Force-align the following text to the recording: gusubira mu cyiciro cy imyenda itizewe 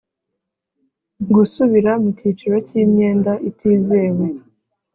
gusubira 1.35 1.91
mu 2.01 2.09
cyiciro 2.17 2.57
cy 2.67 2.73
imyenda 2.83 3.31
itizewe 3.49 4.25